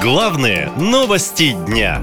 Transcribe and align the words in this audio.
Главные 0.00 0.70
новости 0.78 1.56
дня. 1.66 2.00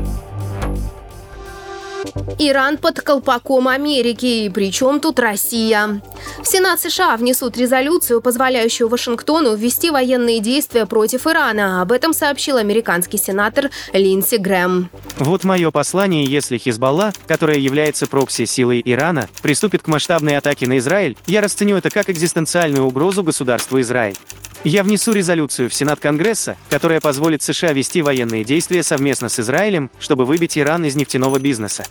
Иран 2.37 2.77
под 2.77 2.99
колпаком 2.99 3.69
Америки. 3.69 4.51
Причем 4.53 4.99
тут 4.99 5.17
Россия? 5.17 6.01
В 6.43 6.45
Сенат 6.45 6.81
США 6.81 7.15
внесут 7.15 7.55
резолюцию, 7.55 8.21
позволяющую 8.21 8.89
Вашингтону 8.89 9.55
ввести 9.55 9.91
военные 9.91 10.41
действия 10.41 10.85
против 10.85 11.25
Ирана. 11.25 11.81
Об 11.81 11.93
этом 11.93 12.13
сообщил 12.13 12.57
американский 12.57 13.17
сенатор 13.17 13.69
Линдси 13.93 14.35
Грэм. 14.35 14.89
Вот 15.19 15.45
мое 15.45 15.71
послание, 15.71 16.25
если 16.25 16.57
Хизбалла, 16.57 17.13
которая 17.27 17.59
является 17.59 18.07
прокси-силой 18.07 18.81
Ирана, 18.83 19.29
приступит 19.41 19.83
к 19.83 19.87
масштабной 19.87 20.35
атаке 20.37 20.67
на 20.67 20.79
Израиль, 20.79 21.15
я 21.27 21.39
расценю 21.39 21.77
это 21.77 21.89
как 21.89 22.09
экзистенциальную 22.09 22.85
угрозу 22.85 23.23
государству 23.23 23.79
Израиль. 23.79 24.17
Я 24.63 24.83
внесу 24.83 25.11
резолюцию 25.11 25.69
в 25.69 25.73
Сенат 25.73 25.99
Конгресса, 25.99 26.57
которая 26.69 26.99
позволит 26.99 27.41
США 27.43 27.73
вести 27.73 28.01
военные 28.01 28.43
действия 28.43 28.83
совместно 28.83 29.29
с 29.29 29.39
Израилем, 29.39 29.91
чтобы 29.99 30.25
выбить 30.25 30.57
Иран 30.57 30.85
из 30.85 30.95
нефтяного 30.95 31.39
бизнеса. 31.39 31.83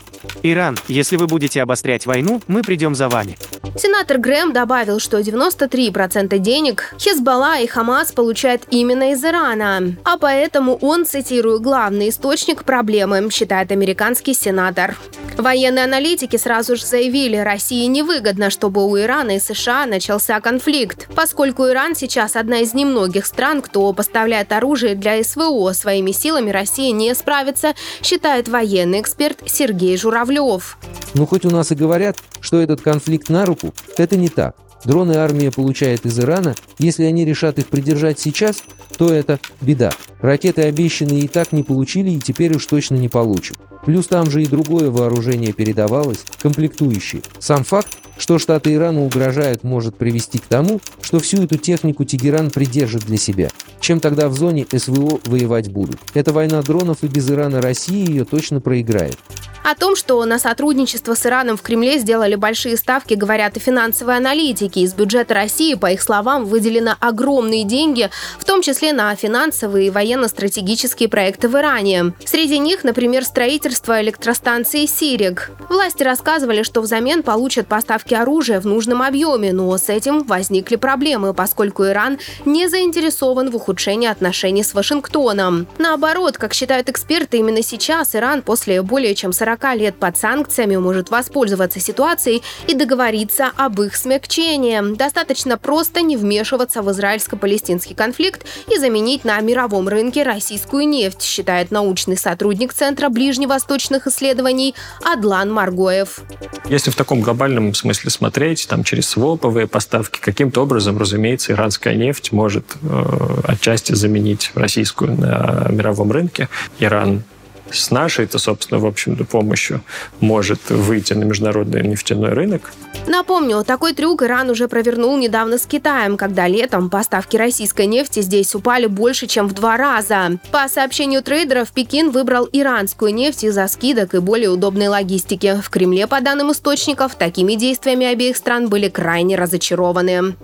Иран, 0.42 0.76
если 0.88 1.16
вы 1.16 1.26
будете 1.26 1.62
обострять 1.62 2.06
войну, 2.06 2.42
мы 2.48 2.62
придем 2.62 2.94
за 2.94 3.08
вами. 3.08 3.36
Сенатор 3.76 4.18
Грэм 4.18 4.52
добавил, 4.52 5.00
что 5.00 5.18
93% 5.18 6.38
денег 6.38 6.94
Хезбалла 6.98 7.58
и 7.58 7.66
Хамас 7.66 8.12
получают 8.12 8.62
именно 8.70 9.12
из 9.12 9.24
Ирана. 9.24 9.96
А 10.04 10.16
поэтому 10.16 10.76
он, 10.76 11.06
цитирую, 11.06 11.60
главный 11.60 12.08
источник 12.08 12.64
проблемы, 12.64 13.28
считает 13.30 13.72
американский 13.72 14.34
сенатор. 14.34 14.96
Военные 15.36 15.84
аналитики 15.84 16.36
сразу 16.36 16.76
же 16.76 16.86
заявили, 16.86 17.36
России 17.36 17.86
невыгодно, 17.86 18.50
чтобы 18.50 18.86
у 18.86 18.98
Ирана 18.98 19.36
и 19.36 19.40
США 19.40 19.84
начался 19.84 20.40
конфликт, 20.40 21.08
поскольку 21.14 21.68
Иран 21.68 21.96
сейчас 21.96 22.36
одна 22.36 22.60
из 22.60 22.72
немногих 22.72 23.26
стран, 23.26 23.60
кто 23.60 23.92
поставляет 23.92 24.52
оружие 24.52 24.94
для 24.94 25.22
СВО. 25.22 25.72
Своими 25.72 26.12
силами 26.12 26.50
Россия 26.50 26.92
не 26.92 27.14
справится, 27.14 27.74
считает 28.02 28.48
военный 28.48 29.00
эксперт 29.00 29.40
Сергей 29.46 29.96
Журавлев. 29.96 30.78
Ну, 31.14 31.26
хоть 31.26 31.44
у 31.44 31.50
нас 31.50 31.72
и 31.72 31.74
говорят, 31.74 32.16
что 32.40 32.60
этот 32.60 32.80
конфликт 32.80 33.28
на 33.28 33.44
руку, 33.44 33.74
это 33.96 34.16
не 34.16 34.28
так. 34.28 34.56
Дроны 34.84 35.12
армия 35.12 35.50
получает 35.50 36.04
из 36.06 36.18
Ирана. 36.18 36.54
Если 36.78 37.04
они 37.04 37.24
решат 37.24 37.58
их 37.58 37.68
придержать 37.68 38.18
сейчас, 38.18 38.62
то 38.98 39.12
это 39.12 39.40
беда. 39.60 39.90
Ракеты 40.20 40.62
обещанные 40.62 41.20
и 41.20 41.28
так 41.28 41.52
не 41.52 41.62
получили 41.62 42.10
и 42.10 42.20
теперь 42.20 42.56
уж 42.56 42.66
точно 42.66 42.96
не 42.96 43.08
получат. 43.08 43.58
Плюс 43.84 44.06
там 44.06 44.30
же 44.30 44.42
и 44.42 44.46
другое 44.46 44.90
вооружение 44.90 45.52
передавалось, 45.52 46.24
комплектующие. 46.40 47.22
Сам 47.38 47.64
факт, 47.64 47.98
что 48.16 48.38
штаты 48.38 48.72
Ирана 48.74 49.04
угрожают, 49.04 49.64
может 49.64 49.96
привести 49.96 50.38
к 50.38 50.46
тому, 50.46 50.80
что 51.02 51.18
всю 51.18 51.42
эту 51.42 51.58
технику 51.58 52.04
Тегеран 52.04 52.50
придержит 52.50 53.04
для 53.04 53.16
себя. 53.18 53.50
Чем 53.80 54.00
тогда 54.00 54.28
в 54.28 54.34
зоне 54.34 54.66
СВО 54.70 55.20
воевать 55.26 55.70
будут? 55.70 55.98
Эта 56.14 56.32
война 56.32 56.62
дронов 56.62 57.02
и 57.02 57.08
без 57.08 57.30
Ирана 57.30 57.60
Россия 57.60 58.06
ее 58.06 58.24
точно 58.24 58.60
проиграет. 58.60 59.18
О 59.64 59.74
том, 59.74 59.96
что 59.96 60.22
на 60.26 60.38
сотрудничество 60.38 61.14
с 61.14 61.24
Ираном 61.24 61.56
в 61.56 61.62
Кремле 61.62 61.98
сделали 61.98 62.34
большие 62.34 62.76
ставки, 62.76 63.14
говорят 63.14 63.56
и 63.56 63.60
финансовые 63.60 64.18
аналитики. 64.18 64.80
Из 64.80 64.92
бюджета 64.92 65.32
России, 65.32 65.72
по 65.72 65.90
их 65.90 66.02
словам, 66.02 66.44
выделено 66.44 66.96
огромные 67.00 67.64
деньги, 67.64 68.10
в 68.38 68.44
том 68.44 68.60
числе 68.60 68.92
на 68.92 69.14
финансовые 69.16 69.86
и 69.86 69.90
военно-стратегические 69.90 71.08
проекты 71.08 71.48
в 71.48 71.56
Иране. 71.56 72.12
Среди 72.26 72.58
них, 72.58 72.84
например, 72.84 73.24
строительство 73.24 74.02
электростанции 74.02 74.84
«Сирик». 74.84 75.50
Власти 75.70 76.02
рассказывали, 76.02 76.62
что 76.62 76.82
взамен 76.82 77.22
получат 77.22 77.66
поставки 77.66 78.12
оружия 78.12 78.60
в 78.60 78.66
нужном 78.66 79.00
объеме, 79.00 79.54
но 79.54 79.74
с 79.78 79.88
этим 79.88 80.24
возникли 80.24 80.76
проблемы, 80.76 81.32
поскольку 81.32 81.86
Иран 81.86 82.18
не 82.44 82.68
заинтересован 82.68 83.50
в 83.50 83.56
ухудшении 83.56 84.10
отношений 84.10 84.62
с 84.62 84.74
Вашингтоном. 84.74 85.66
Наоборот, 85.78 86.36
как 86.36 86.52
считают 86.52 86.90
эксперты, 86.90 87.38
именно 87.38 87.62
сейчас 87.62 88.14
Иран 88.14 88.42
после 88.42 88.82
более 88.82 89.14
чем 89.14 89.32
40 89.32 89.53
40 89.54 89.78
лет 89.78 89.96
под 89.96 90.16
санкциями 90.16 90.76
может 90.76 91.10
воспользоваться 91.10 91.80
ситуацией 91.80 92.42
и 92.66 92.74
договориться 92.74 93.50
об 93.56 93.80
их 93.80 93.96
смягчении. 93.96 94.94
Достаточно 94.96 95.58
просто 95.58 96.02
не 96.02 96.16
вмешиваться 96.16 96.82
в 96.82 96.90
израильско-палестинский 96.90 97.94
конфликт 97.94 98.44
и 98.72 98.78
заменить 98.78 99.24
на 99.24 99.40
мировом 99.40 99.88
рынке 99.88 100.22
российскую 100.22 100.88
нефть, 100.88 101.22
считает 101.22 101.70
научный 101.70 102.16
сотрудник 102.16 102.72
Центра 102.72 103.08
ближневосточных 103.08 104.06
исследований 104.06 104.74
Адлан 105.04 105.52
Маргоев. 105.52 106.20
Если 106.68 106.90
в 106.90 106.96
таком 106.96 107.20
глобальном 107.20 107.74
смысле 107.74 108.10
смотреть, 108.10 108.66
там 108.68 108.82
через 108.84 109.08
своповые 109.08 109.66
поставки, 109.66 110.18
каким-то 110.20 110.62
образом, 110.62 110.98
разумеется, 110.98 111.52
иранская 111.52 111.94
нефть 111.94 112.32
может 112.32 112.64
э, 112.82 113.40
отчасти 113.44 113.92
заменить 113.92 114.50
российскую 114.54 115.12
на 115.12 115.66
мировом 115.70 116.10
рынке. 116.10 116.48
Иран 116.78 117.22
с 117.70 117.90
нашей-то, 117.90 118.38
собственно, 118.38 118.80
в 118.80 118.86
общем-то, 118.86 119.24
помощью 119.24 119.82
может 120.20 120.70
выйти 120.70 121.12
на 121.12 121.24
международный 121.24 121.82
нефтяной 121.82 122.30
рынок. 122.30 122.72
Напомню, 123.06 123.64
такой 123.64 123.92
трюк 123.92 124.22
Иран 124.22 124.50
уже 124.50 124.68
провернул 124.68 125.16
недавно 125.18 125.58
с 125.58 125.66
Китаем, 125.66 126.16
когда 126.16 126.46
летом 126.46 126.88
поставки 126.90 127.36
российской 127.36 127.86
нефти 127.86 128.20
здесь 128.20 128.54
упали 128.54 128.86
больше, 128.86 129.26
чем 129.26 129.48
в 129.48 129.52
два 129.52 129.76
раза. 129.76 130.38
По 130.50 130.68
сообщению 130.68 131.22
трейдеров, 131.22 131.72
Пекин 131.72 132.10
выбрал 132.10 132.48
иранскую 132.52 133.12
нефть 133.12 133.44
из-за 133.44 133.66
скидок 133.68 134.14
и 134.14 134.18
более 134.20 134.50
удобной 134.50 134.88
логистики. 134.88 135.60
В 135.62 135.68
Кремле, 135.70 136.06
по 136.06 136.20
данным 136.20 136.52
источников, 136.52 137.14
такими 137.16 137.54
действиями 137.54 138.06
обеих 138.06 138.36
стран 138.36 138.68
были 138.68 138.88
крайне 138.88 139.36
разочарованы. 139.36 140.34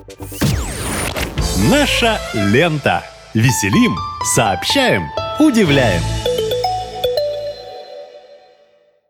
Наша 1.71 2.19
лента. 2.35 3.05
Веселим, 3.33 3.97
сообщаем, 4.35 5.05
удивляем. 5.39 6.20